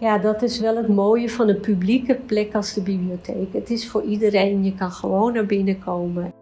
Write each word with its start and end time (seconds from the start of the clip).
Ja, 0.00 0.18
dat 0.18 0.42
is 0.42 0.60
wel 0.60 0.76
het 0.76 0.88
mooie 0.88 1.30
van 1.30 1.48
een 1.48 1.60
publieke 1.60 2.14
plek 2.14 2.54
als 2.54 2.72
de 2.72 2.82
bibliotheek. 2.82 3.52
Het 3.52 3.70
is 3.70 3.88
voor 3.88 4.02
iedereen, 4.02 4.64
je 4.64 4.74
kan 4.74 4.92
gewoon 4.92 5.32
naar 5.32 5.46
binnen 5.46 5.78
komen. 5.84 6.32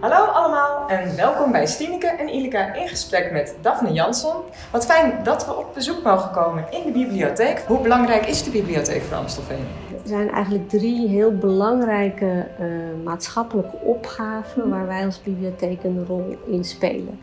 Hallo 0.00 0.24
allemaal 0.24 0.88
en 0.88 1.16
welkom 1.16 1.52
bij 1.52 1.66
Stineke 1.66 2.06
en 2.06 2.28
Ilika 2.28 2.74
in 2.74 2.88
gesprek 2.88 3.32
met 3.32 3.56
Daphne 3.60 3.92
Jansson. 3.92 4.36
Wat 4.72 4.86
fijn 4.86 5.22
dat 5.22 5.46
we 5.46 5.56
op 5.56 5.74
bezoek 5.74 6.02
mogen 6.02 6.30
komen 6.30 6.64
in 6.70 6.82
de 6.84 6.92
bibliotheek. 6.92 7.58
Hoe 7.66 7.80
belangrijk 7.80 8.26
is 8.26 8.42
de 8.42 8.50
bibliotheek 8.50 9.02
voor 9.02 9.16
Amstelveen? 9.16 9.64
Er 10.02 10.08
zijn 10.08 10.30
eigenlijk 10.30 10.68
drie 10.68 11.08
heel 11.08 11.36
belangrijke 11.38 12.48
uh, 12.60 12.66
maatschappelijke 13.04 13.76
opgaven 13.76 14.70
waar 14.70 14.86
wij 14.86 15.04
als 15.04 15.22
bibliotheek 15.22 15.84
een 15.84 16.06
rol 16.06 16.36
in 16.46 16.64
spelen. 16.64 17.18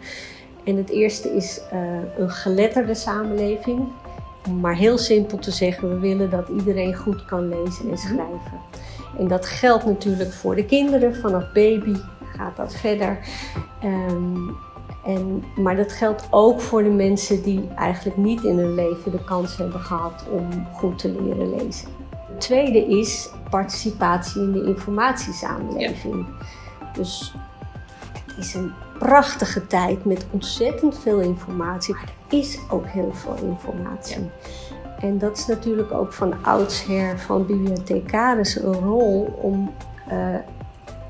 En 0.63 0.77
het 0.77 0.89
eerste 0.89 1.35
is 1.35 1.61
uh, 1.73 1.79
een 2.17 2.29
geletterde 2.29 2.95
samenleving. 2.95 3.87
Om 4.47 4.59
maar 4.59 4.75
heel 4.75 4.97
simpel 4.97 5.37
te 5.37 5.51
zeggen, 5.51 5.89
we 5.89 5.99
willen 5.99 6.29
dat 6.29 6.47
iedereen 6.47 6.95
goed 6.95 7.25
kan 7.25 7.49
lezen 7.49 7.91
en 7.91 7.97
schrijven. 7.97 8.59
En 9.17 9.27
dat 9.27 9.45
geldt 9.45 9.85
natuurlijk 9.85 10.31
voor 10.31 10.55
de 10.55 10.65
kinderen. 10.65 11.15
Vanaf 11.15 11.51
baby 11.53 11.95
gaat 12.35 12.55
dat 12.57 12.75
verder. 12.75 13.19
Um, 13.83 14.55
en, 15.05 15.43
maar 15.55 15.75
dat 15.75 15.91
geldt 15.91 16.27
ook 16.29 16.61
voor 16.61 16.83
de 16.83 16.89
mensen 16.89 17.43
die 17.43 17.67
eigenlijk 17.75 18.17
niet 18.17 18.43
in 18.43 18.57
hun 18.57 18.75
leven 18.75 19.11
de 19.11 19.23
kans 19.23 19.57
hebben 19.57 19.79
gehad 19.79 20.25
om 20.31 20.67
goed 20.73 20.97
te 20.97 21.21
leren 21.21 21.55
lezen. 21.55 21.87
Het 22.09 22.41
tweede 22.41 22.87
is 22.87 23.29
participatie 23.49 24.41
in 24.41 24.51
de 24.51 24.63
informatiesamenleving. 24.63 26.15
Ja. 26.15 26.91
Dus 26.93 27.35
is 28.37 28.53
een 28.53 28.73
prachtige 28.99 29.67
tijd 29.67 30.05
met 30.05 30.25
ontzettend 30.31 30.99
veel 30.99 31.19
informatie. 31.19 31.93
Maar 31.93 32.03
er 32.03 32.37
is 32.37 32.59
ook 32.69 32.85
heel 32.85 33.13
veel 33.13 33.35
informatie. 33.35 34.19
Ja. 34.19 34.29
En 34.99 35.17
dat 35.17 35.37
is 35.37 35.45
natuurlijk 35.45 35.91
ook 35.91 36.13
van 36.13 36.33
oudsher 36.43 37.19
van 37.19 37.45
bibliothecaris 37.45 38.55
een 38.55 38.73
rol 38.73 39.39
om 39.41 39.73
uh, 40.11 40.35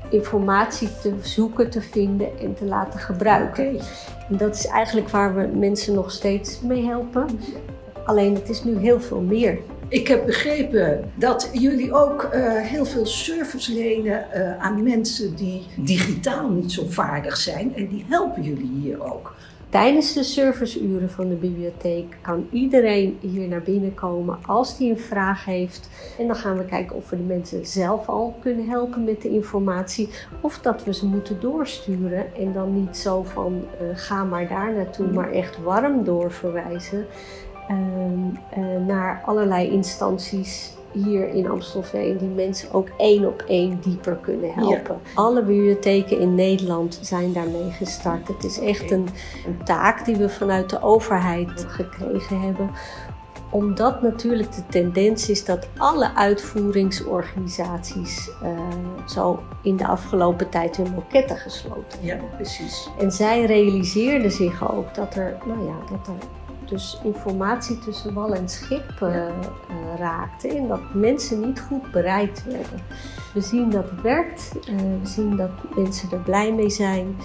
informatie 0.08 0.88
te 1.00 1.14
zoeken, 1.22 1.70
te 1.70 1.80
vinden 1.80 2.38
en 2.38 2.54
te 2.54 2.64
laten 2.64 3.00
gebruiken. 3.00 3.66
Okay. 3.66 3.86
En 4.30 4.36
dat 4.36 4.54
is 4.54 4.66
eigenlijk 4.66 5.08
waar 5.08 5.34
we 5.34 5.50
mensen 5.58 5.94
nog 5.94 6.10
steeds 6.10 6.60
mee 6.60 6.84
helpen. 6.84 7.26
Alleen 8.04 8.34
het 8.34 8.48
is 8.48 8.64
nu 8.64 8.78
heel 8.78 9.00
veel 9.00 9.20
meer. 9.20 9.58
Ik 9.94 10.08
heb 10.08 10.26
begrepen 10.26 11.10
dat 11.14 11.50
jullie 11.52 11.92
ook 11.92 12.22
uh, 12.22 12.30
heel 12.60 12.84
veel 12.84 13.06
service 13.06 13.72
lenen 13.72 14.26
uh, 14.34 14.58
aan 14.58 14.82
mensen 14.82 15.34
die 15.34 15.66
digitaal 15.76 16.48
niet 16.48 16.72
zo 16.72 16.84
vaardig 16.88 17.36
zijn. 17.36 17.76
En 17.76 17.88
die 17.88 18.04
helpen 18.08 18.42
jullie 18.42 18.70
hier 18.82 19.12
ook. 19.12 19.34
Tijdens 19.68 20.12
de 20.12 20.22
serviceuren 20.22 21.10
van 21.10 21.28
de 21.28 21.34
bibliotheek 21.34 22.16
kan 22.20 22.46
iedereen 22.50 23.18
hier 23.20 23.48
naar 23.48 23.62
binnen 23.62 23.94
komen 23.94 24.38
als 24.46 24.76
die 24.76 24.90
een 24.90 24.98
vraag 24.98 25.44
heeft. 25.44 25.88
En 26.18 26.26
dan 26.26 26.36
gaan 26.36 26.56
we 26.56 26.64
kijken 26.64 26.96
of 26.96 27.10
we 27.10 27.16
de 27.16 27.22
mensen 27.22 27.66
zelf 27.66 28.08
al 28.08 28.36
kunnen 28.40 28.68
helpen 28.68 29.04
met 29.04 29.22
de 29.22 29.30
informatie. 29.30 30.08
Of 30.40 30.58
dat 30.58 30.84
we 30.84 30.94
ze 30.94 31.06
moeten 31.06 31.40
doorsturen 31.40 32.34
en 32.36 32.52
dan 32.52 32.80
niet 32.80 32.96
zo 32.96 33.22
van 33.22 33.64
uh, 33.82 33.88
ga 33.94 34.24
maar 34.24 34.48
daar 34.48 34.72
naartoe, 34.74 35.06
maar 35.06 35.30
echt 35.30 35.62
warm 35.62 36.04
doorverwijzen. 36.04 37.06
Uh, 37.70 37.76
uh, 38.58 38.86
naar 38.86 39.22
allerlei 39.24 39.70
instanties 39.70 40.72
hier 40.92 41.28
in 41.28 41.50
Amstelveen 41.50 42.16
die 42.16 42.28
mensen 42.28 42.72
ook 42.72 42.88
één 42.96 43.26
op 43.26 43.44
één 43.48 43.80
dieper 43.80 44.14
kunnen 44.14 44.54
helpen. 44.54 45.00
Ja. 45.02 45.10
Alle 45.14 45.42
bibliotheken 45.42 46.18
in 46.18 46.34
Nederland 46.34 46.98
zijn 47.02 47.32
daarmee 47.32 47.70
gestart. 47.70 48.28
Het 48.28 48.44
is 48.44 48.58
echt 48.58 48.90
een, 48.90 49.08
een 49.46 49.64
taak 49.64 50.04
die 50.04 50.16
we 50.16 50.28
vanuit 50.28 50.70
de 50.70 50.82
overheid 50.82 51.66
gekregen 51.68 52.40
hebben 52.40 52.70
omdat 53.54 54.02
natuurlijk 54.02 54.52
de 54.52 54.66
tendens 54.66 55.28
is 55.28 55.44
dat 55.44 55.68
alle 55.76 56.14
uitvoeringsorganisaties 56.14 58.30
uh, 58.42 58.58
zo 59.06 59.42
in 59.62 59.76
de 59.76 59.86
afgelopen 59.86 60.48
tijd 60.48 60.76
hun 60.76 60.94
loketten 60.94 61.36
gesloten 61.36 61.98
hebben. 62.02 62.28
Ja, 62.30 62.34
precies. 62.34 62.90
En 62.98 63.12
zij 63.12 63.44
realiseerden 63.44 64.30
zich 64.30 64.72
ook 64.72 64.94
dat 64.94 65.14
er, 65.14 65.36
nou 65.46 65.64
ja, 65.64 65.74
dat 65.90 66.06
er 66.06 66.14
dus 66.68 67.00
informatie 67.02 67.78
tussen 67.78 68.14
wal 68.14 68.34
en 68.34 68.48
schip 68.48 69.00
uh, 69.02 69.08
uh, 69.08 69.28
raakte 69.98 70.48
en 70.48 70.68
dat 70.68 70.94
mensen 70.94 71.40
niet 71.40 71.60
goed 71.60 71.90
bereid 71.90 72.44
werden. 72.44 72.80
We 73.34 73.40
zien 73.40 73.70
dat 73.70 73.90
het 73.90 74.00
werkt, 74.00 74.52
uh, 74.70 74.76
we 75.02 75.06
zien 75.08 75.36
dat 75.36 75.50
mensen 75.76 76.10
er 76.10 76.18
blij 76.18 76.52
mee 76.52 76.70
zijn 76.70 77.16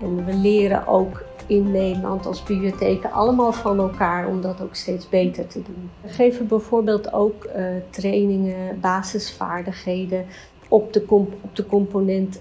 en 0.00 0.24
we 0.24 0.34
leren 0.34 0.86
ook 0.86 1.24
in 1.46 1.70
Nederland 1.70 2.26
als 2.26 2.42
bibliotheken 2.42 3.12
allemaal 3.12 3.52
van 3.52 3.78
elkaar 3.78 4.26
om 4.26 4.40
dat 4.40 4.60
ook 4.60 4.74
steeds 4.74 5.08
beter 5.08 5.46
te 5.46 5.62
doen. 5.62 5.90
We 6.00 6.08
geven 6.08 6.46
bijvoorbeeld 6.46 7.12
ook 7.12 7.48
trainingen, 7.90 8.80
basisvaardigheden 8.80 10.24
op 10.68 10.92
de, 10.92 11.04
comp 11.04 11.32
op 11.40 11.56
de 11.56 11.66
component 11.66 12.40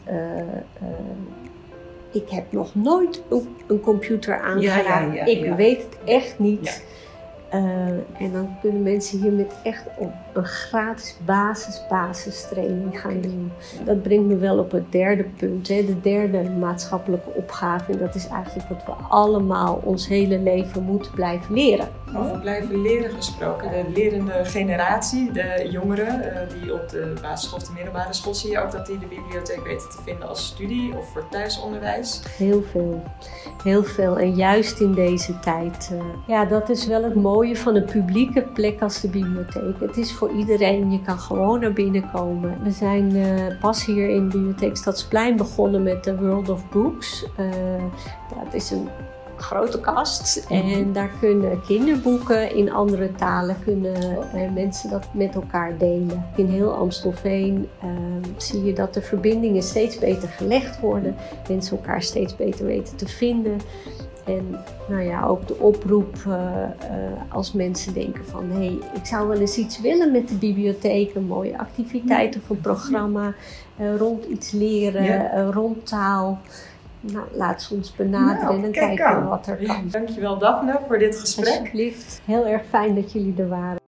ik 2.16 2.30
heb 2.30 2.52
nog 2.52 2.76
nooit 2.76 3.22
een 3.68 3.80
computer 3.82 4.42
aangeraakt. 4.42 5.16
Ja, 5.16 5.26
ik 5.26 5.54
weet 5.56 5.84
het 5.84 5.98
echt 6.06 6.40
niet. 6.40 6.84
Uh, 7.54 7.62
en 8.20 8.32
dan 8.32 8.58
kunnen 8.62 8.84
mensen 8.84 9.22
hier 9.22 9.32
met 9.32 9.56
echt 9.64 9.84
op 9.98 10.12
een 10.34 10.46
gratis 10.46 11.18
basis 11.26 11.82
basistraining 11.90 13.00
gaan 13.00 13.22
doen. 13.22 13.52
Dat 13.86 14.02
brengt 14.02 14.26
me 14.26 14.38
wel 14.38 14.58
op 14.58 14.72
het 14.72 14.92
derde 14.92 15.24
punt, 15.24 15.68
hè, 15.68 15.86
de 15.86 16.02
derde 16.02 16.50
maatschappelijke 16.50 17.30
opgave. 17.34 17.92
En 17.92 17.98
dat 17.98 18.16
is 18.16 18.28
eigenlijk 18.28 18.70
dat 18.70 18.84
we 18.86 18.92
allemaal 19.10 19.82
ons 19.84 20.08
hele 20.08 20.40
leven 20.40 20.84
moeten 20.84 21.12
blijven 21.12 21.54
leren. 21.54 21.88
Over 22.14 22.40
blijven 22.40 22.82
leren 22.82 23.12
gesproken, 23.12 23.72
de 23.72 23.92
lerende 23.94 24.46
generatie, 24.46 25.32
de 25.32 25.68
jongeren 25.72 26.20
uh, 26.20 26.62
die 26.62 26.74
op 26.74 26.90
de 26.90 27.14
basisschool 27.22 27.60
of 27.60 27.68
de 27.68 27.74
middelbare 27.74 28.14
school, 28.14 28.34
zie 28.34 28.52
je 28.52 28.60
ook 28.60 28.72
dat 28.72 28.86
die 28.86 29.00
de 29.00 29.06
bibliotheek 29.06 29.64
weten 29.64 29.90
te 29.90 29.98
vinden 30.04 30.28
als 30.28 30.46
studie 30.46 30.98
of 30.98 31.12
voor 31.12 31.28
thuisonderwijs? 31.30 32.22
Heel 32.38 32.64
veel, 32.72 33.04
heel 33.64 33.84
veel. 33.84 34.18
En 34.18 34.36
juist 34.36 34.80
in 34.80 34.94
deze 34.94 35.40
tijd. 35.40 35.90
Uh, 35.94 36.00
ja, 36.28 36.46
dat 36.46 36.70
is 36.70 36.88
wel 36.88 37.04
het 37.04 37.16
mooie 37.16 37.56
van 37.56 37.76
een 37.76 37.86
publieke 37.86 38.42
plek 38.42 38.82
als 38.82 39.02
de 39.02 39.10
bibliotheek. 39.10 39.80
Het 39.80 39.98
is 39.98 40.14
voor 40.14 40.32
iedereen, 40.32 40.92
je 40.92 41.02
kan 41.02 41.20
gewoon 41.20 41.60
naar 41.60 41.74
binnen 41.74 42.12
komen. 42.12 42.64
We 42.64 42.72
zijn 42.72 43.16
uh, 43.16 43.60
pas 43.60 43.86
hier 43.86 44.10
in 44.10 44.30
de 44.30 44.38
bibliotheek 44.38 44.78
Stadsplein 44.78 45.36
begonnen 45.38 45.84
met 45.84 46.04
de 46.04 46.18
World 46.18 46.50
of 46.50 46.70
Books. 46.70 47.26
dat 48.44 48.54
is 48.54 48.72
een 48.72 48.90
grote 49.38 49.80
kast. 49.80 50.46
En 50.50 50.94
daar 50.94 51.12
kunnen 51.20 51.62
kinderboeken 51.62 52.56
in 52.56 52.72
andere 52.72 53.12
talen, 53.12 53.56
kunnen 53.64 54.02
uh, 54.36 54.54
mensen 54.54 54.90
dat 54.90 55.08
met 55.14 55.36
elkaar 55.36 55.78
delen. 55.78 56.26
In 56.36 56.48
heel 56.48 56.74
Amstelveen 56.74 57.70
uh, 57.84 57.90
zie 58.38 58.64
je 58.64 58.74
dat 58.74 58.94
de 58.94 59.02
verbindingen 59.02 59.64
steeds 59.64 60.00
beter 60.00 60.28
gelegd 60.28 60.80
worden. 60.80 61.16
Mensen 61.48 61.78
elkaar 61.78 62.02
steeds 62.02 62.36
beter 62.36 62.66
weten 62.66 62.96
te 62.96 63.08
vinden. 63.08 63.58
En 64.26 64.58
nou 64.90 65.02
ja, 65.02 65.26
ook 65.26 65.48
de 65.48 65.56
oproep 65.56 66.16
uh, 66.28 66.36
als 67.30 67.52
mensen 67.52 67.94
denken 67.94 68.26
van 68.26 68.50
hé, 68.50 68.58
hey, 68.58 68.80
ik 68.94 69.06
zou 69.06 69.28
wel 69.28 69.40
eens 69.40 69.58
iets 69.58 69.82
willen 69.82 70.12
met 70.12 70.28
de 70.28 70.36
bibliotheek, 70.36 71.16
een 71.16 71.26
mooie 71.26 71.58
activiteit 71.58 72.38
of 72.38 72.50
een 72.50 72.62
programma 72.62 73.34
rond 73.98 74.26
iets 74.26 74.52
leren, 74.52 75.04
ja. 75.04 75.44
rond 75.52 75.88
taal. 75.88 76.40
Nou, 77.14 77.26
laat 77.32 77.62
ze 77.62 77.74
ons 77.74 77.96
benaderen 77.96 78.62
nou, 78.62 78.64
en 78.64 78.72
kijken 78.72 79.28
wat 79.28 79.48
er 79.48 79.56
kan. 79.56 79.88
Dankjewel 79.90 80.38
Daphne 80.38 80.80
voor 80.88 81.00
dit 81.00 81.20
gesprek. 81.20 81.60
Alsjeblieft. 81.60 82.22
Heel 82.26 82.46
erg 82.48 82.66
fijn 82.70 82.96
dat 82.96 83.12
jullie 83.12 83.34
er 83.38 83.48
waren. 83.48 83.85